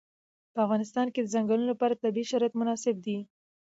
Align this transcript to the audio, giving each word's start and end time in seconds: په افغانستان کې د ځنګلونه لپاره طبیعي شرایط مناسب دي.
په 0.53 0.59
افغانستان 0.65 1.07
کې 1.13 1.19
د 1.21 1.27
ځنګلونه 1.33 1.69
لپاره 1.71 1.99
طبیعي 2.03 2.29
شرایط 2.31 2.53
مناسب 2.61 2.95
دي. 3.05 3.17